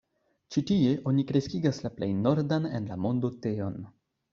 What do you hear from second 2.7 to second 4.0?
en la mondo teon.